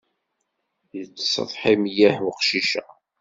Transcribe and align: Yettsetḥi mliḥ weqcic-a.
Yettsetḥi 0.97 1.73
mliḥ 1.81 2.15
weqcic-a. 2.23 2.85